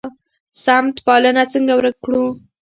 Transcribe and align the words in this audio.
سمت 0.63 0.95
پالنه 1.05 1.43
څنګه 1.51 1.73
ورک 1.75 1.95
کړو؟ 2.05 2.23